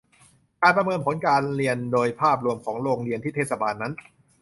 [0.61, 3.93] การประเมินผลการเรียนโดยภาพรวมของโรงเรียนที่เทศบาลนั้น